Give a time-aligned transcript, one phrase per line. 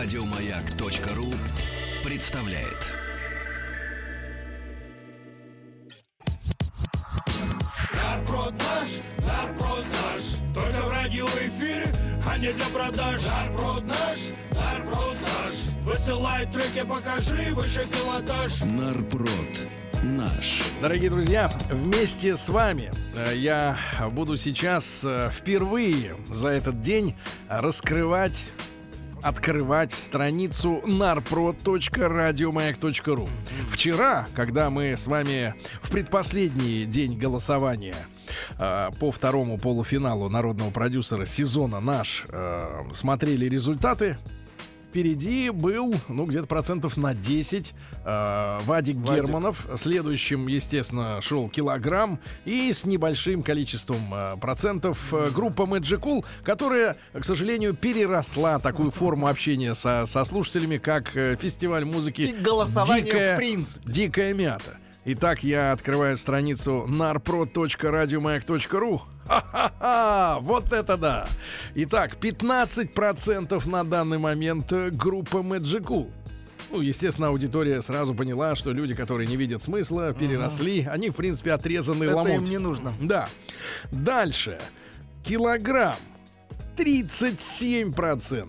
[0.00, 1.34] Радиомаяк.ру
[2.04, 2.86] представляет.
[7.92, 8.88] Нарброд наш,
[9.26, 11.86] нарброд наш Только в радиоэфире,
[12.24, 14.18] а не для продаж Нарброд наш,
[14.52, 19.66] нарброд наш Высылай треки, покажи выше пилотаж Нарпрод
[20.04, 20.62] наш.
[20.80, 23.76] Дорогие друзья, вместе с вами э, я
[24.12, 27.16] буду сейчас э, впервые за этот день
[27.48, 28.52] раскрывать
[29.22, 33.28] открывать страницу narprod.radiomayak.ru
[33.70, 37.96] Вчера, когда мы с вами в предпоследний день голосования
[38.58, 44.18] э, по второму полуфиналу народного продюсера сезона наш э, смотрели результаты,
[44.88, 47.74] Впереди был, ну, где-то процентов на 10
[48.06, 49.68] э, Вадик, Германов.
[49.76, 52.18] Следующим, естественно, шел килограмм.
[52.46, 58.90] И с небольшим количеством э, процентов э, группа Magic Cool, которая, к сожалению, переросла такую
[58.90, 63.92] форму общения со, со слушателями, как э, фестиваль музыки И голосование «Дикая, в принципе.
[63.92, 64.78] Дикая мята.
[65.04, 70.38] Итак, я открываю страницу narprod.radiomayak.ru Ха-ха-ха!
[70.40, 71.28] Вот это да!
[71.74, 76.10] Итак, 15% на данный момент э, группа Magic Cool.
[76.70, 81.52] Ну, естественно, аудитория сразу поняла, что люди, которые не видят смысла, переросли, они, в принципе,
[81.52, 82.48] отрезаны Это им ломоть.
[82.48, 82.92] не нужно.
[83.00, 83.28] Да.
[83.90, 84.58] Дальше.
[85.24, 85.96] Килограмм.
[86.76, 88.48] 37%.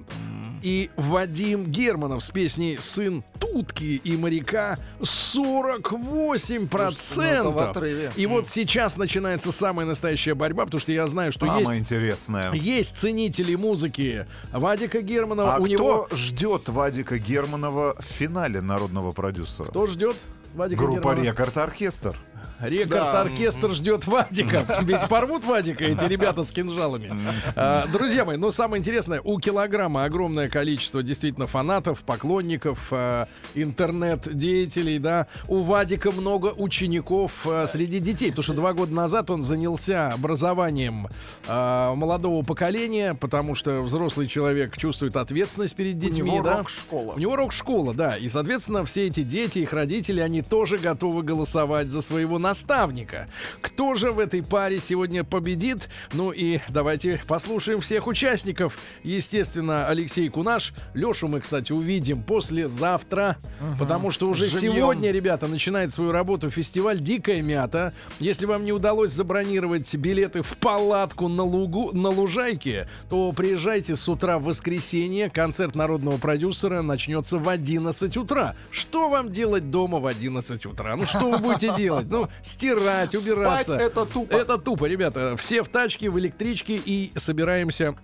[0.61, 6.69] И Вадим Германов с песней «Сын Тутки и моряка» 48%.
[7.15, 8.11] ну это в отрыве.
[8.15, 12.51] И вот сейчас начинается самая настоящая борьба, потому что я знаю, что есть Самое интересное.
[12.53, 15.55] есть ценители музыки Вадика Германова.
[15.55, 19.67] А У кто него ждет Вадика Германова в финале народного продюсера?
[19.67, 20.15] кто ждет
[20.55, 21.23] Вадика Группа Германова?
[21.25, 22.15] Рекорд Оркестр.
[22.61, 23.21] Рекорд Да.
[23.21, 24.65] оркестр ждет Вадика.
[24.83, 27.11] Ведь порвут Вадика эти ребята с кинжалами.
[27.55, 34.99] А, Друзья мои, но самое интересное, у килограмма огромное количество действительно фанатов, поклонников, а, интернет-деятелей,
[34.99, 35.27] да.
[35.47, 41.07] У Вадика много учеников а, среди детей, потому что два года назад он занялся образованием
[41.47, 46.57] молодого поколения, потому что взрослый человек чувствует ответственность перед У детьми, него да.
[46.57, 47.13] рок-школа.
[47.15, 48.17] У него рок-школа, да.
[48.17, 53.27] И, соответственно, все эти дети, их родители, они тоже готовы голосовать за своего наставника.
[53.61, 55.89] Кто же в этой паре сегодня победит?
[56.13, 58.77] Ну и давайте послушаем всех участников.
[59.03, 60.73] Естественно, Алексей Кунаш.
[60.93, 63.37] Лешу мы, кстати, увидим послезавтра.
[63.77, 64.73] Потому что уже Живьем.
[64.73, 67.93] сегодня, ребята, начинает свою работу фестиваль «Дикая мята».
[68.19, 74.07] Если вам не удалось забронировать билеты в палатку на, лугу, на лужайке, то приезжайте с
[74.09, 75.29] утра в воскресенье.
[75.29, 78.55] Концерт народного продюсера начнется в 11 утра.
[78.71, 80.95] Что вам делать дома в 11 утра?
[80.95, 82.07] Ну, что вы будете делать?
[82.09, 83.75] Ну, стирать, убираться.
[83.75, 84.33] Спать это тупо.
[84.33, 85.37] Это тупо, ребята.
[85.37, 87.95] Все в тачке, в электричке и собираемся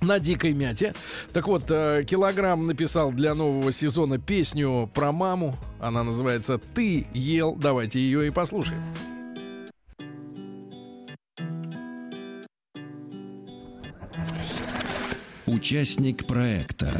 [0.00, 0.94] на дикой мяте.
[1.32, 5.56] Так вот, э, килограмм написал для нового сезона песню про маму.
[5.78, 7.54] Она называется «Ты ел».
[7.54, 8.82] Давайте ее и послушаем.
[15.46, 16.92] Участник проекта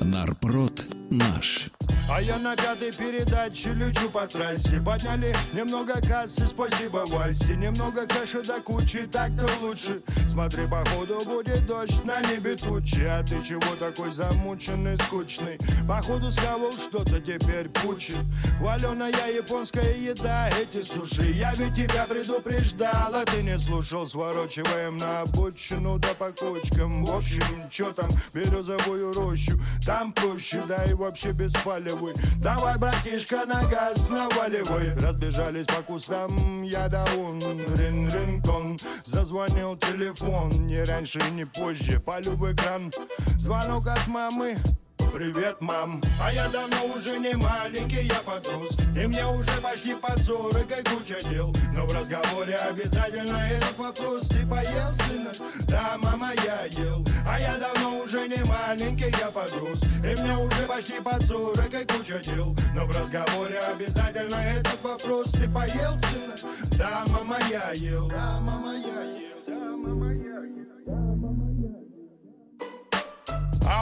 [0.00, 1.70] Нарпрод наш.
[2.06, 4.78] А я на пятой передаче лечу по трассе.
[4.78, 10.02] Подняли немного кассы, спасибо Васе Немного кэша до кучи, так-то лучше.
[10.28, 13.02] Смотри, походу будет дождь, на небе тучи.
[13.02, 15.58] А ты чего такой замученный, скучный?
[15.88, 18.18] Походу схавал что-то, теперь пучит
[18.58, 21.30] Хваленая японская еда, эти суши.
[21.30, 24.06] Я ведь тебя предупреждал, а ты не слушал.
[24.06, 27.06] Сворачиваем на обочину, да по кочкам.
[27.06, 29.58] В общем, чё там, березовую рощу?
[29.86, 31.52] Там проще, да и вообще без
[31.94, 37.40] палевой Давай, братишка, на газ наваливай Разбежались по кустам, я да он
[37.76, 42.90] Рин рингтон, зазвонил телефон Не раньше, не позже, полю в экран.
[43.38, 44.56] Звонок от мамы
[45.14, 46.02] Привет, мам.
[46.20, 48.76] А я давно уже не маленький, я подрос.
[48.96, 51.54] И мне уже почти под сорок и куча дел.
[51.72, 54.26] Но в разговоре обязательно этот вопрос.
[54.26, 55.34] Ты поел, сынок?
[55.68, 57.06] Да, мама, я ел.
[57.28, 59.80] А я давно уже не маленький, я подрос.
[60.02, 62.56] И мне уже почти под сорок и куча дел.
[62.74, 65.30] Но в разговоре обязательно этот вопрос.
[65.30, 66.40] Ты поел, сынок?
[66.76, 68.08] Да, мама, я ел.
[68.08, 69.23] Да, мама, я ел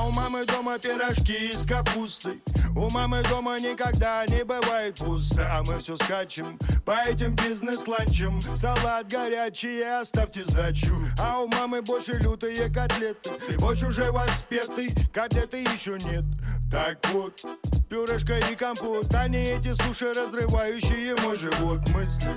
[0.04, 2.43] у мамы дома пирожки с капустой.
[2.75, 5.49] У мамы дома никогда не бывает пусто.
[5.52, 8.40] А мы все скачем по этим бизнес-ланчам.
[8.56, 15.62] Салат горячий, оставьте сдачу А у мамы больше лютые котлеты Ты больше уже воспетый, котлеты
[15.62, 16.25] еще нет.
[16.70, 17.44] Так вот,
[17.93, 19.15] пюрешка и компот.
[19.15, 21.87] Они эти суши, разрывающие мой живот.
[21.91, 22.31] Мысли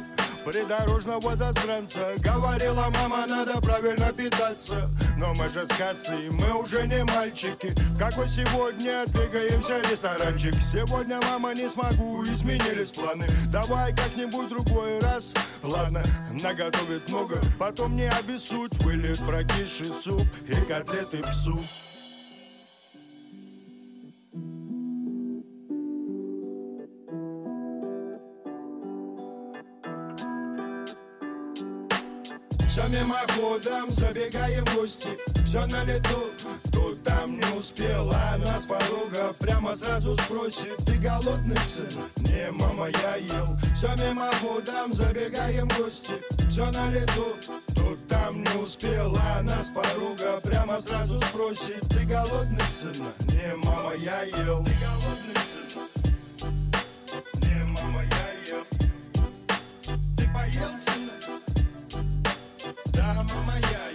[0.44, 2.14] придорожного засранца.
[2.18, 4.90] Говорила мама, надо правильно питаться.
[5.18, 7.74] Но мы же с кассы, мы уже не мальчики.
[7.94, 10.54] В какой сегодня двигаемся ресторанчик?
[10.56, 13.26] Сегодня, мама, не смогу, изменились планы.
[13.50, 15.34] Давай как-нибудь другой раз.
[15.64, 16.04] Ладно,
[16.44, 18.74] наготовит много, потом не обессудь.
[18.84, 21.60] Вылет прокисший суп и котлеты псу
[32.76, 35.08] Все мимоходом, забегаем в гости.
[35.46, 36.34] Все на лету,
[36.74, 40.76] тут там не успела Нас подруга прямо сразу спросит.
[40.86, 41.88] Ты голодный сын?
[42.18, 46.16] Не, мама, я ел Все мимоходом, забегаем в гости.
[46.50, 47.38] Все на лету,
[47.74, 51.80] тут там не успела Нас подруга прямо сразу спросит.
[51.90, 53.06] Ты голодный сын?
[53.30, 56.52] Не, мама, я ел Ты голодный сын?
[57.36, 57.64] Не,
[63.28, 63.95] Да, мама,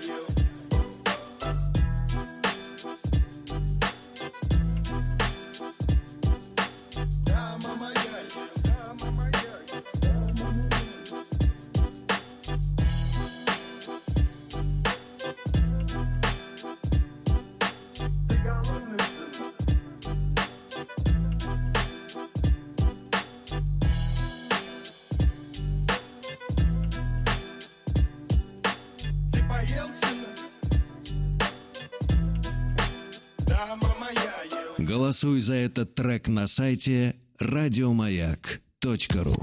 [35.22, 39.34] Голосуй за этот трек на сайте радиомаяк.ру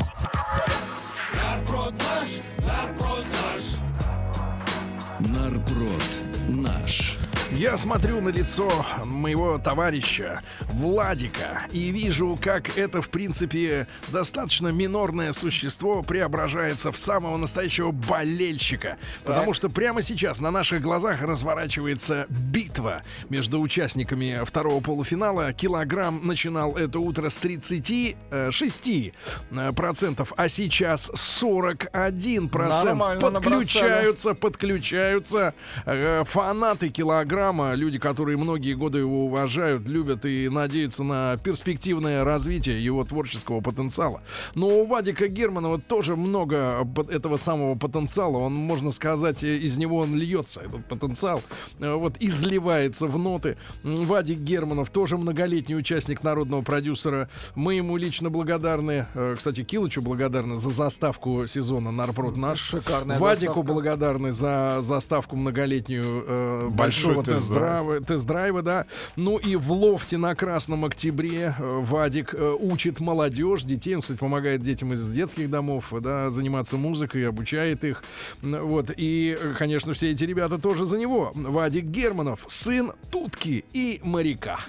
[7.57, 10.41] Я смотрю на лицо моего товарища
[10.73, 18.97] Владика и вижу, как это, в принципе, достаточно минорное существо преображается в самого настоящего болельщика.
[19.23, 25.51] Потому что прямо сейчас на наших глазах разворачивается битва между участниками второго полуфинала.
[25.51, 32.85] Килограмм начинал это утро с 36 э, процентов, а сейчас 41 процент.
[32.85, 35.55] Нормально Подключаются, подключаются
[35.87, 42.83] э, фанаты килограмма, люди, которые многие годы его уважают, любят и надеются на перспективное развитие
[42.83, 44.21] его творческого потенциала.
[44.55, 48.37] Но у Вадика Германова тоже много этого самого потенциала.
[48.37, 51.41] Он, можно сказать, э, из него он льется, этот потенциал.
[51.79, 53.57] э, Вот изливается в ноты.
[53.83, 57.29] Вадик Германов тоже многолетний участник народного продюсера.
[57.55, 59.05] Мы ему лично благодарны.
[59.13, 62.59] э, Кстати, Килычу благодарны за заставку сезона Нарпрод наш.
[62.59, 63.71] Шикарная Вадику заставка.
[63.73, 67.23] благодарны за заставку многолетнюю э, большого.
[67.37, 68.85] Тест-драйва, тест-драйва, да.
[69.15, 74.17] Ну и в лофте на Красном Октябре э, Вадик э, учит молодежь, детей, он, кстати,
[74.17, 78.03] помогает детям из детских домов, да, заниматься музыкой, обучает их.
[78.41, 81.31] Вот, и, э, конечно, все эти ребята тоже за него.
[81.33, 84.59] Вадик Германов, сын Тутки и моряка.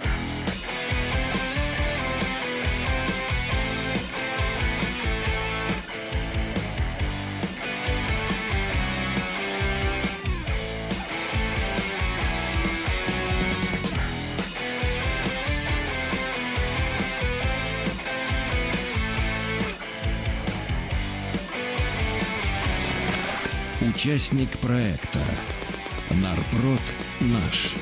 [23.98, 25.18] Участник проекта
[26.08, 26.80] Нарпрод
[27.18, 27.74] наш.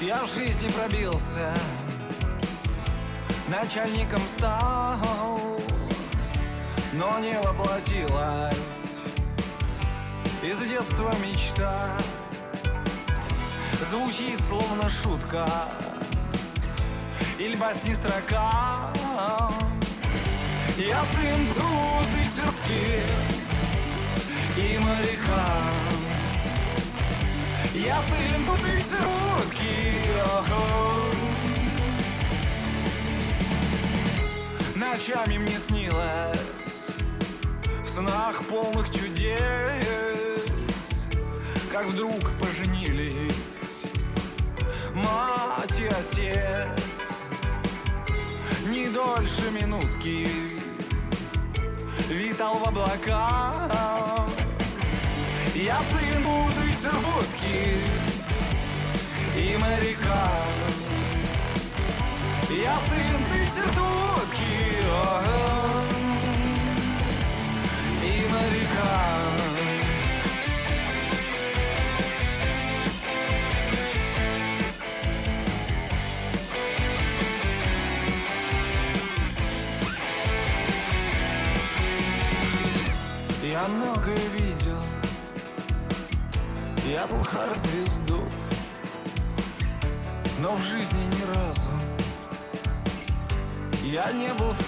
[0.00, 1.52] Я в жизни пробился,
[3.48, 5.60] начальником стал,
[6.92, 9.02] но не воплотилась
[10.40, 11.98] из детства мечта.
[13.90, 15.48] Звучит словно шутка,
[17.40, 18.92] или басни строка.
[20.78, 23.39] Я сын труд и
[24.60, 25.80] и моряка.
[27.74, 28.80] Я сын бутыльки,
[34.74, 36.88] Ночами мне снилось
[37.84, 39.40] В снах полных чудес
[41.72, 43.84] Как вдруг поженились
[44.94, 47.24] Мать и отец.
[48.68, 50.28] Не дольше минутки
[52.10, 54.28] Витал в облаках
[55.54, 57.78] я сын будущей будки
[59.36, 60.30] и моряка.
[62.50, 65.69] Я сын тысячетутки ага, и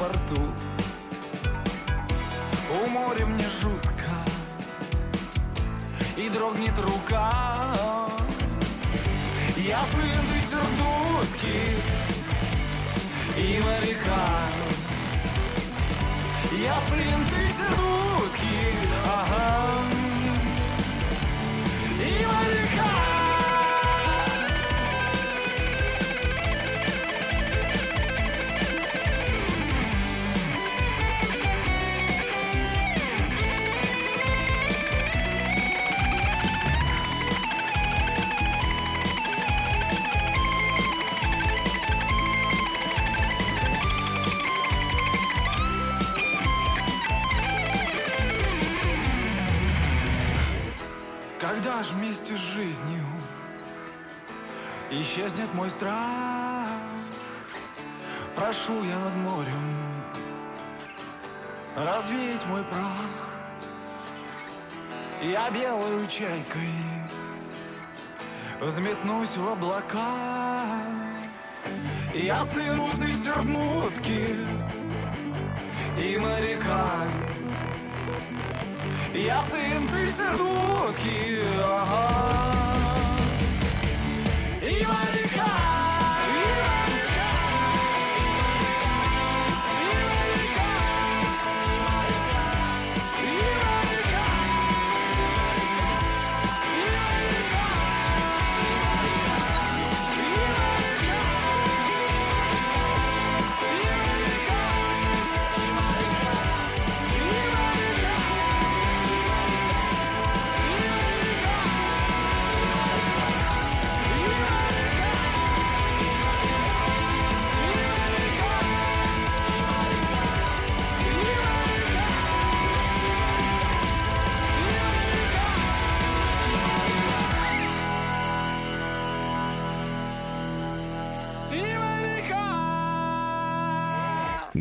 [0.03, 0.43] порту
[2.83, 4.11] У моря мне жутко
[6.17, 8.09] И дрогнет рука.
[9.57, 11.79] Я сын Сердутки
[13.39, 14.27] И моряка.
[16.53, 17.21] Я сын
[17.57, 19.83] Сердутки Ага.
[22.01, 23.12] И моряка
[55.23, 56.67] Исчезнет мой страх.
[58.35, 59.87] Прошу я над морем
[61.77, 63.07] Развеять мой прах.
[65.23, 66.75] Я белою чайкой
[68.61, 70.65] Взметнусь в облака.
[72.13, 74.37] Я сын мутной стернутки
[76.01, 77.07] И моряка.
[79.15, 82.62] Я сын Петербурги, ага.
[84.63, 85.22] И моряка, и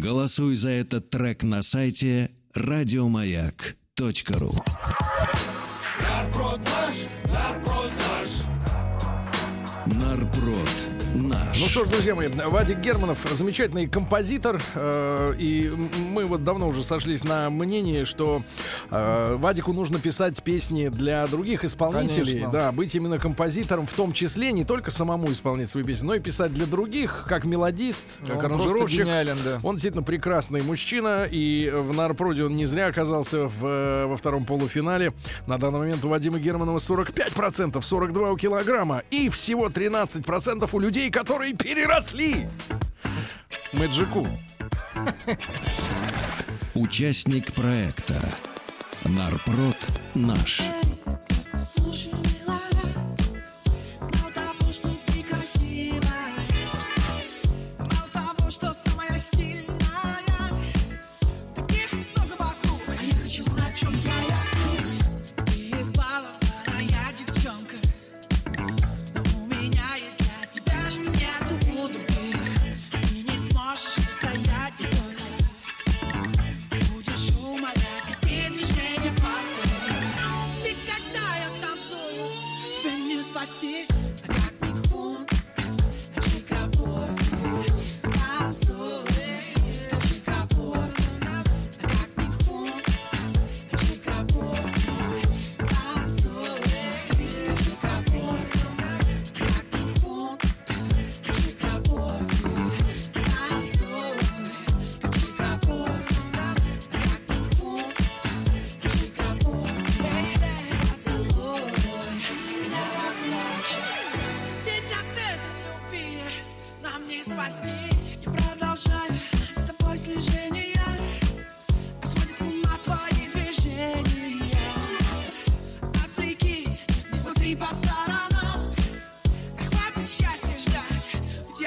[0.02, 4.56] Голосуй за этот трек на сайте радиомаяк.ру.
[11.72, 15.72] что ж, друзья мои, Вадик Германов замечательный композитор, э, и
[16.12, 18.42] мы вот давно уже сошлись на мнении, что
[18.90, 22.52] э, Вадику нужно писать песни для других исполнителей, Конечно.
[22.52, 26.20] да, быть именно композитором, в том числе не только самому исполнять свои песни, но и
[26.20, 29.06] писать для других, как мелодист, как Он аранжировщик.
[29.06, 29.60] гениален, да.
[29.64, 34.44] Он действительно прекрасный мужчина, и в Нарпроде он не зря оказался в, э, во втором
[34.44, 35.14] полуфинале.
[35.48, 41.10] На данный момент у Вадима Германова 45%, 42 у килограмма, и всего 13% у людей,
[41.10, 42.48] которые переросли
[43.74, 44.28] Мэджику.
[46.74, 48.20] Участник проекта
[49.06, 49.78] Нарпрод
[50.14, 50.62] наш.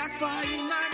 [0.06, 0.94] Ведь я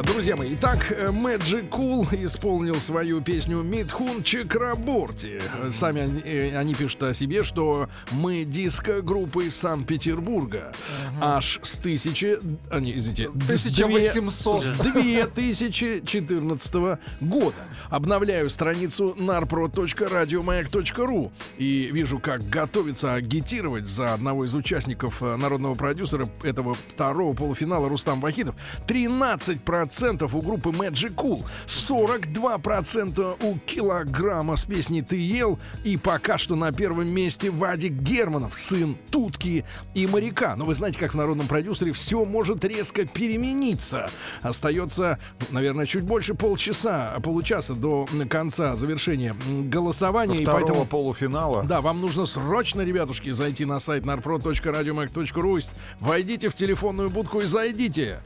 [0.00, 5.38] Друзья мои, итак, э, Magic Cool исполнил свою песню «Мидхун Чакраборти».
[5.70, 10.72] Сами они, э, они пишут о себе, что мы диско группы из Санкт-Петербурга.
[11.20, 12.38] Аж с тысячи...
[12.70, 13.28] А, не, извините.
[13.48, 14.62] с две- 1800.
[14.62, 17.56] С 2014 года.
[17.90, 26.30] Обновляю страницу narprod.radiomayak.ru и вижу, как готовится агитировать за одного из участников э, народного продюсера
[26.42, 28.54] этого второго полуфинала Рустам Вахидов.
[28.86, 36.56] 13% у группы Magic Cool, 42% у килограмма с песней «Ты ел» и пока что
[36.56, 39.64] на первом месте Вадик Германов, сын Тутки
[39.94, 40.56] и моряка.
[40.56, 44.10] Но вы знаете, как в народном продюсере все может резко перемениться.
[44.42, 45.18] Остается,
[45.50, 50.38] наверное, чуть больше полчаса, получаса до конца завершения голосования.
[50.38, 51.64] и Второго поэтому полуфинала.
[51.64, 55.64] да, вам нужно срочно, ребятушки, зайти на сайт narprod.radiomac.ru.
[56.00, 58.20] Войдите в телефонную будку и зайдите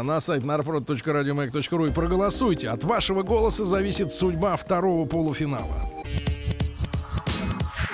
[0.00, 2.70] на сайт narprod.radiomac.ru и проголосуйте.
[2.70, 5.90] От вашего голоса зависит судьба второго полуфинала.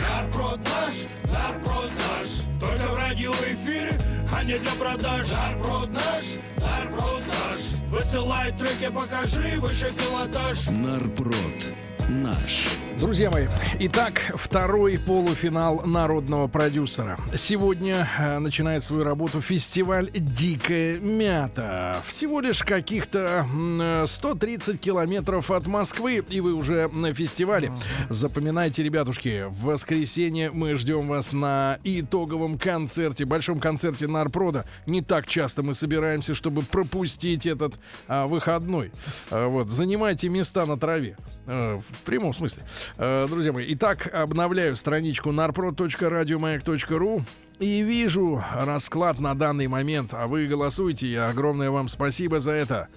[0.01, 2.29] Нарброд наш, нарброд наш
[2.61, 3.93] Только в радиоэфире,
[4.37, 6.25] а не для продаж Нарброд наш,
[6.57, 11.75] нарброд наш Высылай треки, покажи выше пилотаж Нарпрод
[12.09, 12.78] наш.
[12.97, 13.47] Друзья мои,
[13.79, 17.19] итак, второй полуфинал народного продюсера.
[17.37, 22.03] Сегодня э, начинает свою работу фестиваль «Дикая мята».
[22.07, 27.73] Всего лишь каких-то м, э, 130 километров от Москвы, и вы уже на фестивале.
[28.09, 34.65] Запоминайте, ребятушки, в воскресенье мы ждем вас на итоговом концерте, большом концерте Нарпрода.
[34.87, 37.75] Не так часто мы собираемся, чтобы пропустить этот
[38.09, 38.91] а, выходной.
[39.31, 41.17] А, вот, занимайте места на траве.
[41.51, 42.63] Э, в прямом смысле.
[42.97, 47.23] Э, друзья мои, итак, обновляю страничку narprod.radiomayak.ru
[47.59, 50.15] и вижу расклад на данный момент.
[50.15, 52.89] А вы голосуете, и огромное вам спасибо за это.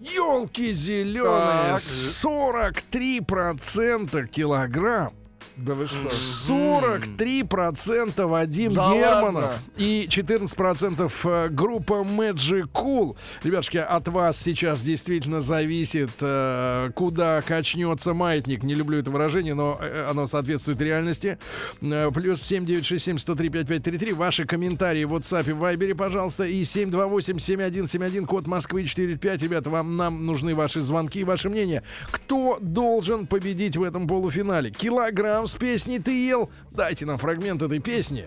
[0.00, 1.80] Елки зеленые, Так.
[1.80, 5.10] 43% килограмм.
[5.56, 6.08] Да вы что?
[6.08, 9.58] 43% Вадим Да Германов ладно?
[9.76, 13.16] и 14% э, группа Magic Cool.
[13.44, 18.62] Ребятушки, от вас сейчас действительно зависит, э, куда качнется маятник.
[18.62, 21.36] Не люблю это выражение, но э, оно соответствует реальности.
[21.80, 24.14] Плюс 7967-103-5533.
[24.14, 26.44] Ваши комментарии в WhatsApp и Viber, пожалуйста.
[26.44, 29.42] И 728-7171, код Москвы 45.
[29.42, 31.82] Ребята, вам, нам нужны ваши звонки и ваше мнение.
[32.10, 34.70] Кто должен победить в этом полуфинале?
[34.70, 36.50] Килограмм с песней «Ты ел»?
[36.70, 38.26] Дайте нам фрагмент этой песни.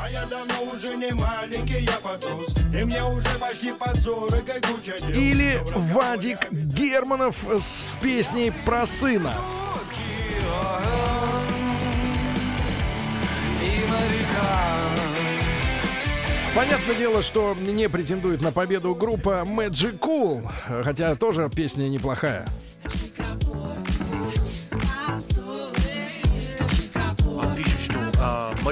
[0.00, 4.60] А я давно уже не маленький, я подрос И мне уже почти под 40, и
[4.66, 9.34] куча дел Или Вадик Германов с песней про сына.
[16.54, 20.46] Понятное дело, что не претендует на победу группа Magic Cool,
[20.84, 22.46] хотя тоже песня неплохая.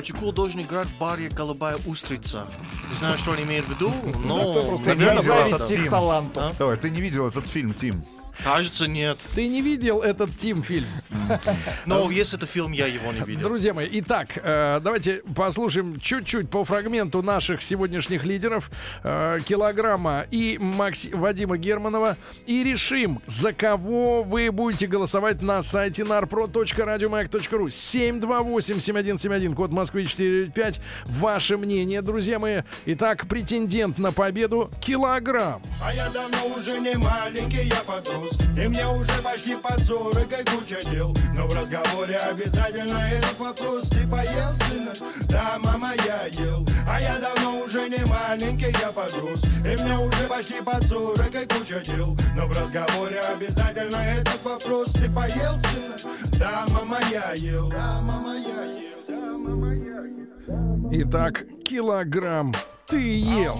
[0.00, 2.46] А, Мачекул должен играть в баре «Голубая устрица».
[2.90, 3.92] Не знаю, что он имеет в виду,
[4.24, 4.66] но...
[4.66, 5.22] Просто это.
[5.22, 6.40] зависти к таланту.
[6.40, 6.52] А?
[6.58, 8.04] Давай, ты не видел этот фильм, Тим?
[8.44, 9.18] Кажется, нет.
[9.34, 10.86] Ты не видел этот Тим-фильм?
[11.86, 13.42] Но если это фильм, я его не видел.
[13.48, 18.70] Друзья мои, итак, э, давайте послушаем чуть-чуть по фрагменту наших сегодняшних лидеров
[19.04, 26.02] э, килограмма и Макси- Вадима Германова и решим, за кого вы будете голосовать на сайте
[26.02, 30.80] narpro.radiomayak.ru 728-7171, код Москвы 495.
[31.06, 32.62] Ваше мнение, друзья мои.
[32.86, 35.62] Итак, претендент на победу килограмм.
[35.84, 40.32] А я давно уже не маленький, я подрос подрос И мне уже почти под сорок
[40.32, 41.14] и куча дел.
[41.34, 43.88] Но в разговоре обязательно этот вопрос.
[43.88, 44.92] Ты поел, сына?
[45.28, 46.66] Да, мама, я ел.
[46.86, 49.42] А я давно уже не маленький, я подрос.
[49.64, 52.16] И мне уже почти под сорок и куча дел.
[52.36, 54.92] Но в разговоре обязательно этот вопрос.
[54.92, 55.96] Ты поел, сына?
[56.38, 57.68] Да, мама, я ел.
[57.70, 58.98] Да, мама, я ел.
[59.08, 60.90] Да, мама, я ел.
[60.92, 62.52] Итак, килограмм
[62.90, 63.56] ты ел.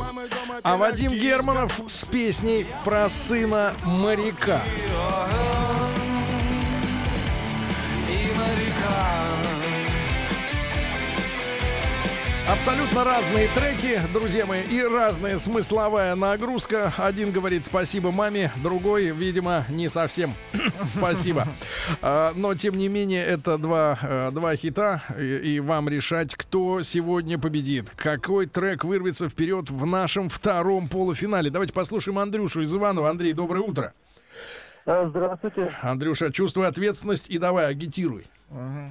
[0.64, 4.60] А Вадим Германов с песней про сына моряка.
[12.50, 16.92] Абсолютно разные треки, друзья мои, и разная смысловая нагрузка.
[16.98, 20.34] Один говорит спасибо маме, другой, видимо, не совсем
[20.84, 21.46] спасибо.
[22.02, 26.82] А, Но, тем не менее, это два, э, два хита, и, и вам решать, кто
[26.82, 27.90] сегодня победит.
[27.90, 31.50] Какой трек вырвется вперед в нашем втором полуфинале.
[31.50, 33.10] Давайте послушаем Андрюшу из Иванова.
[33.10, 33.92] Андрей, доброе утро.
[34.86, 35.72] А, Здравствуйте.
[35.82, 38.26] Андрюша, чувствуй ответственность и давай, агитируй.
[38.50, 38.90] Э,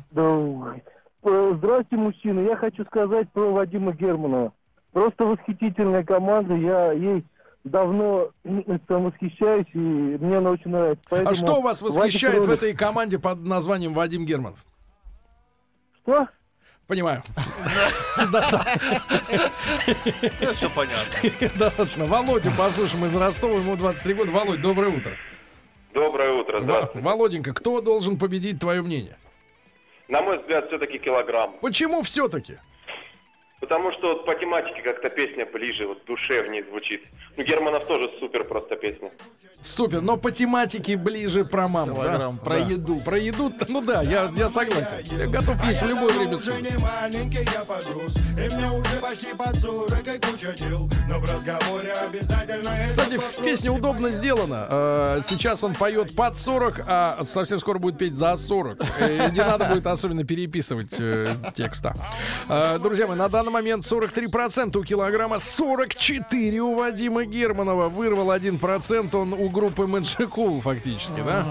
[1.22, 2.40] Здравствуйте, мужчины.
[2.48, 4.54] Я хочу сказать про Вадима Германова.
[4.94, 6.56] Просто восхитительная команда.
[6.56, 7.24] Я ей
[7.64, 8.30] давно
[8.88, 11.04] там восхищаюсь, и мне она очень нравится.
[11.08, 14.64] А Поэтому что вас Вадик восхищает в Ролик- этой команде под названием Вадим Германов?
[16.04, 16.28] Что?
[16.88, 17.22] Понимаю.
[20.54, 21.50] Все понятно.
[21.60, 22.06] Достаточно.
[22.06, 24.32] Володю послушаем из Ростова, ему 23 года.
[24.32, 25.12] Володь, доброе утро.
[25.94, 27.06] Доброе утро, здравствуйте.
[27.08, 29.18] Володенька, кто должен победить, твое мнение?
[30.10, 31.54] На мой взгляд, все-таки килограмм.
[31.62, 32.58] Почему все-таки?
[33.60, 37.02] Потому что вот по тематике как-то песня ближе, вот душевнее звучит.
[37.36, 39.12] Ну, Германов тоже супер просто песня.
[39.62, 41.96] Супер, но по тематике ближе про маму.
[41.96, 42.02] да?
[42.02, 42.66] Килограмм, про Да.
[42.66, 43.00] еду.
[43.04, 45.18] Про еду, ну да, я, я согласен.
[45.18, 49.34] Я готов есть в любое время уже не маленький, я подрос И мне уже почти
[49.36, 54.68] под сорок и куча дел Но в разговоре обязательно Кстати, песня удобно сделана.
[54.72, 58.80] Э, Сейчас он поет под 40, а совсем скоро будет петь за 40.
[58.82, 61.94] И не надо будет особенно переписывать э, текста.
[62.48, 67.90] Э, Друзья мои, на данный момент 43% у килограмма, 44 у Вадима Германова.
[67.90, 71.46] Вырвал 1%, он у группы Cool фактически, да?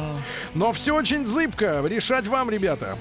[0.55, 1.83] Но все очень зыбко.
[1.85, 2.97] Решать вам, ребята.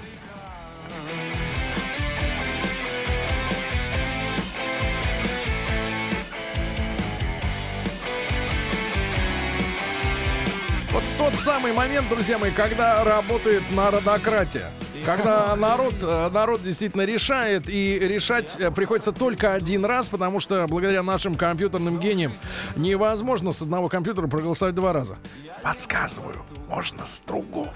[10.92, 14.72] Вот тот самый момент, друзья мои, когда работает народократия.
[15.08, 20.68] Когда народ, э, народ действительно решает, и решать э, приходится только один раз, потому что
[20.68, 22.34] благодаря нашим компьютерным гениям
[22.76, 25.18] невозможно с одного компьютера проголосовать два раза.
[25.64, 26.36] Подсказываю,
[26.68, 27.72] можно с другого.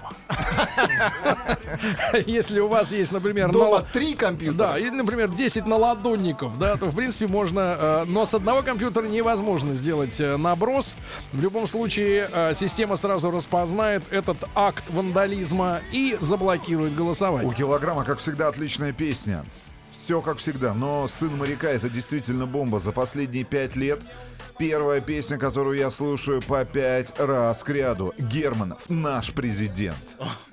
[2.26, 4.72] Если у вас есть, например, Дома три компьютера.
[4.72, 7.76] да, и, например, 10 наладонников, да, то, в принципе, можно...
[7.78, 10.94] э, но с одного компьютера невозможно сделать наброс.
[11.32, 17.56] В любом случае, система сразу распознает этот акт вандализма и заблокирует У голосование.
[17.56, 19.44] килограмма, как всегда, отличная песня.
[20.04, 22.80] Все как всегда, но сын моряка это действительно бомба.
[22.80, 24.02] За последние пять лет
[24.58, 28.12] первая песня, которую я слушаю по пять раз к ряду.
[28.18, 30.02] Германов, наш президент.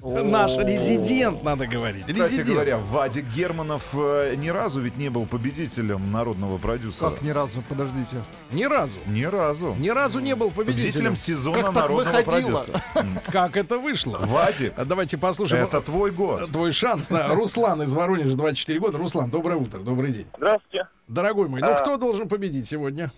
[0.01, 2.05] Наш резидент, надо говорить.
[2.05, 7.09] Кстати говоря, Вадик Германов э, ни разу ведь не был победителем народного продюсера.
[7.09, 8.17] Как ни разу, подождите.
[8.51, 8.97] Ни разу.
[9.07, 9.75] Ни разу.
[9.79, 10.91] Ни разу не был победителем.
[10.91, 12.81] Победителем сезона народного продюсера.
[13.31, 14.19] Как это вышло?
[14.21, 15.65] Вадик, Давайте послушаем.
[15.65, 16.51] это твой год.
[16.51, 17.09] Твой шанс.
[17.09, 18.97] Руслан из Воронежа, 24 года.
[18.97, 20.27] Руслан, доброе утро, добрый день.
[20.37, 20.87] Здравствуйте.
[21.07, 21.75] Дорогой мой, ну А.
[21.75, 23.09] кто должен победить сегодня?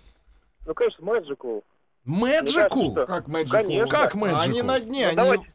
[0.68, 1.64] Ну, конечно, Magical.
[2.06, 2.92] Magical?
[2.92, 3.88] что- Как Magic Конечно.
[3.90, 4.24] Как Они
[4.62, 4.64] Magical?
[4.64, 5.16] на дне, Ну, они...
[5.16, 5.54] давайте.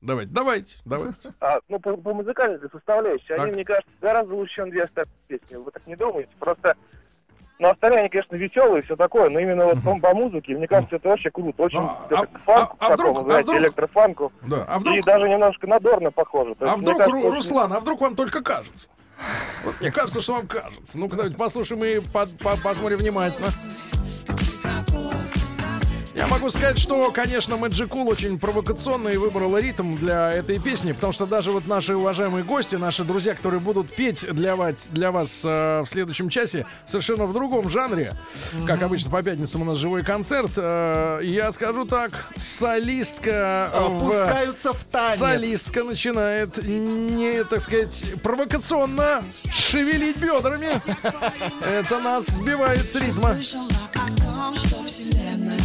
[0.00, 1.34] Давайте, давайте, давайте.
[1.40, 3.40] А, ну, по, по музыкальной составляющей, Так.
[3.40, 5.56] они, мне кажется, гораздо лучше, чем две остальные песни.
[5.56, 6.30] Вы так не думаете?
[6.38, 6.74] Просто,
[7.58, 10.66] ну, остальные, они, конечно, веселые и все такое, но именно вот по, по музыке, мне
[10.66, 11.62] кажется, это вообще круто.
[11.64, 14.32] Очень А, это а- к фанку а- а вдруг- такому, а знаете, вдруг- электрофанку.
[14.48, 14.64] Да.
[14.66, 16.54] А И вдруг, даже немножко на Дорна похоже.
[16.54, 18.88] То а есть, вдруг, кажется, Ру- очень- Руслан, а вдруг вам только кажется?
[19.64, 20.96] Вот мне кажется, что вам кажется.
[20.98, 22.26] Ну-ка, давайте послушаем и по-
[22.62, 23.48] посмотрим внимательно.
[26.20, 31.14] Я могу сказать, что, конечно, Magic Cool очень провокационный выбрал ритм для этой песни, потому
[31.14, 35.40] что даже вот наши уважаемые гости, наши друзья, которые будут петь для вас, для вас
[35.44, 38.12] э, в следующем часе, совершенно в другом жанре.
[38.66, 40.50] Как обычно, по пятницам у нас живой концерт.
[40.58, 43.70] Э, я скажу так, солистка...
[43.72, 45.18] в- Опускаются в танец.
[45.18, 50.68] Солистка начинает не, так сказать, провокационно шевелить бедрами.
[51.66, 53.36] Это нас сбивает с ритма.
[53.40, 55.58] Что вселенная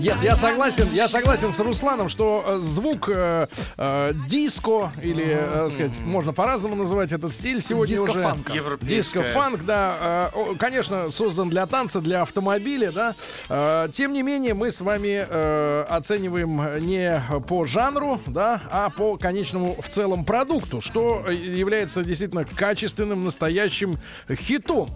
[0.00, 5.68] Нет, я согласен, я согласен с Русланом, что э, звук э, э, диско или, э,
[5.70, 8.50] сказать, можно по-разному называть этот стиль сегодня Диско-фанка.
[8.52, 8.78] уже.
[8.80, 13.14] Диско-фанк, да, э, конечно, создан для танца, для автомобиля, да.
[13.48, 19.18] Э, тем не менее, мы с вами э, оцениваем не по жанру, да, а по
[19.18, 23.94] конечному в целом продукту, что является действительно качественным, настоящим
[24.32, 24.88] хитом.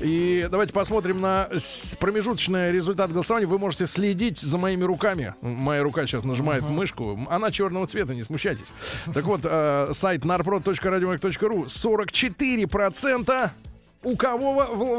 [0.00, 1.48] И давайте посмотрим на
[1.98, 3.46] промежуточный результат голосования.
[3.46, 5.34] Вы можете следить за моими руками.
[5.40, 7.18] Моя рука сейчас нажимает мышку.
[7.30, 8.66] Она черного цвета, не смущайтесь.
[9.14, 13.50] Так вот, э, сайт narprod.radiomag.ru 44%
[14.02, 14.52] у кого,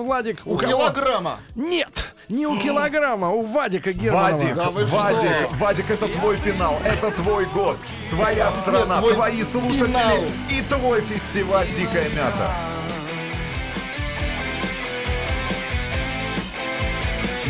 [0.04, 0.42] Владик?
[0.46, 0.72] У, У кого?
[0.72, 1.40] килограмма.
[1.56, 4.32] Нет, не у килограмма, у Вадика Германова.
[4.38, 4.96] Вадик, Да вы что?
[4.96, 7.78] Вадик, Вадик, это твой финал, это твой год,
[8.12, 10.18] твоя страна, твой твои слушатели финал.
[10.52, 12.54] и твой фестиваль «Дикая мята».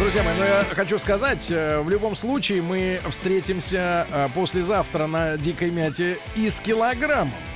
[0.02, 5.38] Друзья мои, ну я хочу сказать, э, в любом случае мы встретимся э, послезавтра на
[5.38, 7.51] Дикой Мяте и с килограммом.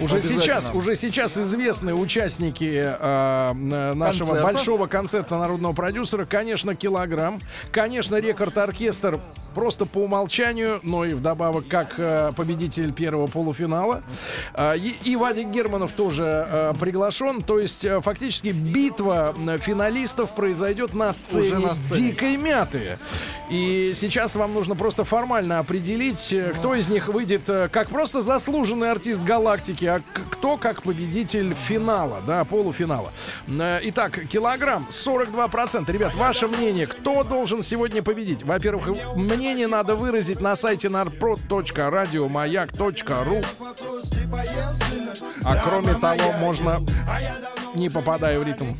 [0.00, 4.42] Уже сейчас, уже сейчас известны участники э, нашего Концерта.
[4.42, 6.24] большого концерта народного продюсера.
[6.24, 7.40] Конечно, килограмм.
[7.70, 9.20] Конечно, рекорд-оркестр
[9.54, 14.02] просто по умолчанию, но и вдобавок как э, победитель первого полуфинала.
[14.54, 17.42] Э, и, и Вадик Германов тоже э, приглашен.
[17.42, 22.10] То есть э, фактически битва финалистов произойдет на сцене, Уже на сцене.
[22.10, 22.98] Дикой Мяты.
[23.50, 28.20] И сейчас вам нужно просто формально определить, э, кто из них выйдет э, как просто
[28.20, 33.12] заслуженный артист галактики, а к- кто как победитель финала, да, полуфинала.
[33.48, 35.90] Э, Итак, килограмм 42%.
[35.92, 38.42] Ребят, ваше мнение, кто должен сегодня победить?
[38.42, 43.44] Во-первых, мнение надо выразить на сайте narprod.radiomayak.ru
[45.44, 46.80] А кроме того, можно,
[47.74, 48.74] не попадая в ритм,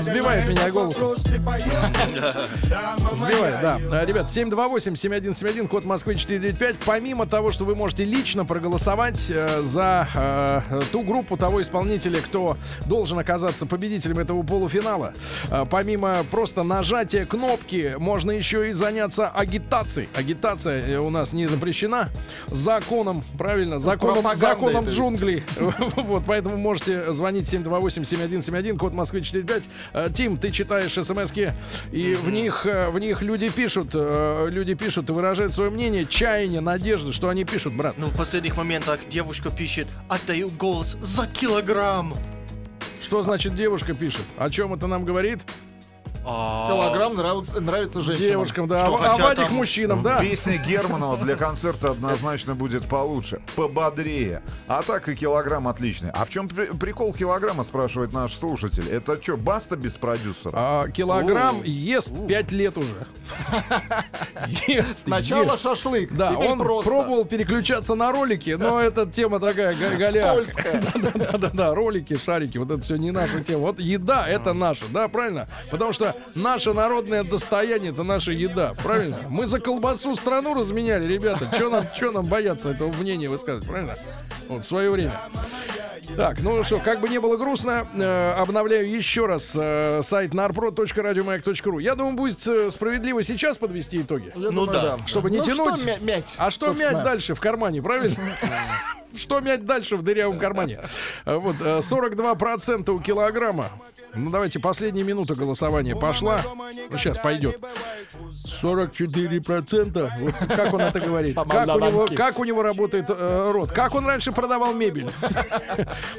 [0.00, 1.16] Сбивает меня голосом.
[3.14, 3.78] Сбивает, да.
[3.92, 6.76] А, Ребят, 728-7171, код Москвы 495.
[6.84, 10.08] Помимо того, что вы можете лично проголосовать э, за
[10.70, 15.12] э, ту группу того исполнителя, кто должен оказаться победителем этого полуфинала,
[15.50, 20.08] э, помимо просто нажатия кнопки, можно еще и заняться агитацией.
[20.14, 22.10] Агитация э, у нас не запрещена
[22.46, 24.98] законом, правильно, законом, Пропагандой, законом есть.
[24.98, 25.42] джунглей.
[25.96, 29.62] Вот, поэтому можете звонить 728-7171, код Москвы 495.
[29.92, 31.50] Э, Тим, ты читаешь смски,
[31.92, 36.60] и в них, э, в них люди пишут, люди пишут и выражают свое мнение, чаяние,
[36.60, 37.94] надежды, что они пишут, брат.
[37.98, 42.14] Ну, в последних моментах девушка пишет, отдаю голос за килограмм.
[43.00, 44.24] Что значит девушка пишет?
[44.36, 45.40] О чем это нам говорит?
[46.24, 48.28] А, Килограмм нравится, нравится женщинам.
[48.30, 48.84] Девушкам, да.
[48.86, 50.20] Что а, Вадик мужчинам, да?
[50.20, 54.42] Песня Германова для концерта однозначно будет получше, пободрее.
[54.68, 56.10] А так и килограмм отличный.
[56.10, 58.88] А в чем при- прикол килограмма, спрашивает наш слушатель?
[58.88, 60.52] Это что, баста без продюсера?
[60.54, 63.06] А, килограмм ест 5 лет уже.
[64.66, 65.62] Ест, Сначала ест.
[65.62, 66.90] шашлык, Да, он просто.
[66.90, 70.12] пробовал переключаться на ролики, но эта тема такая голяк.
[70.48, 70.82] Скользкая.
[71.14, 73.58] Да-да-да, ролики, шарики, вот это все не наша тема.
[73.60, 75.48] Вот еда это наша, да, правильно?
[75.70, 79.16] Потому что наше народное достояние это наша еда, правильно?
[79.28, 81.48] Мы за колбасу страну разменяли, ребята.
[81.54, 83.94] Что нам, чё нам бояться этого мнения высказывать, правильно?
[84.48, 85.12] Вот в свое время.
[86.16, 91.80] Так, ну что, как бы не было грустно, э, обновляю еще раз э, сайт narprod.radiomayak.ru.
[91.80, 94.32] Я думаю, будет э, справедливо сейчас подвести итоги.
[94.34, 94.98] Я Ну думаю, да.
[95.06, 95.76] Чтобы не Ну, тянуть.
[95.76, 96.34] что мя- мять?
[96.36, 96.94] А что собственно?
[96.94, 98.16] мять дальше в кармане, правильно?
[99.16, 100.80] Что мять дальше в дырявом кармане?
[101.24, 103.68] А, Вот, э, 42% у килограмма.
[104.14, 106.40] Ну, давайте, последняя минута голосования пошла.
[106.90, 107.58] Ну, сейчас пойдет.
[108.44, 110.10] 44%.
[110.18, 111.34] Вот как он это говорит?
[111.36, 111.46] Как
[111.76, 113.70] у него, как у него работает э, рот?
[113.72, 115.10] Как он раньше продавал мебель?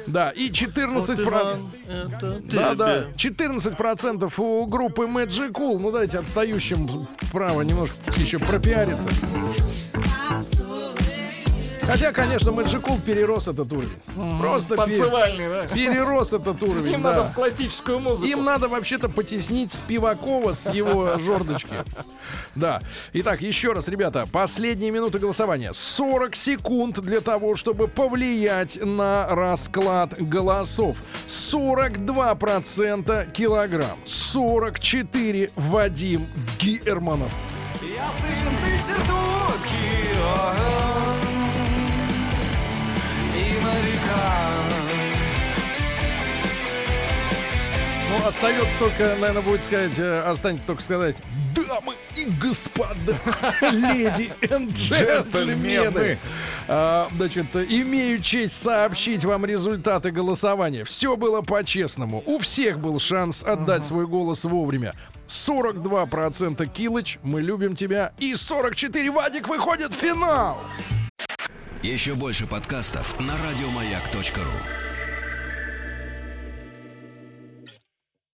[0.06, 1.60] Да, и 14%.
[1.88, 3.04] это Да, да.
[3.16, 3.30] тебе.
[3.46, 5.78] 14% у группы Magic Cool.
[5.78, 9.08] Ну, дайте отстающим право немножко еще пропиариться.
[11.86, 13.98] Хотя, конечно, Cool перерос этот уровень.
[14.40, 15.66] Просто Танцевальный, да?
[15.66, 16.92] перерос этот уровень.
[16.92, 17.10] Им да.
[17.10, 18.26] надо в классическую музыку.
[18.26, 21.84] Им надо вообще-то потеснить Спивакова с его жердочки.
[22.54, 22.80] Да.
[23.12, 25.72] Итак, еще раз, ребята, последние минуты голосования.
[25.72, 30.98] 40 секунд для того, чтобы повлиять на расклад голосов.
[31.28, 33.98] 42% килограмм.
[34.04, 36.26] 44 Вадим
[36.58, 37.30] Германов.
[37.80, 39.31] Я сын проститутки
[48.12, 51.16] Ну, остается только, наверное, будет сказать, э, останется только сказать,
[51.56, 53.14] дамы и господа,
[53.72, 56.18] леди и джентльмены.
[56.68, 60.84] А, Значит, имею честь сообщить вам результаты голосования.
[60.84, 62.22] Все было по-честному.
[62.26, 64.92] У всех был шанс отдать свой голос вовремя.
[65.28, 68.12] 42% Килыч, мы любим тебя.
[68.18, 70.58] И 44 Вадик выходит в финал.
[71.82, 74.91] Еще больше подкастов на радиомаяк.ру.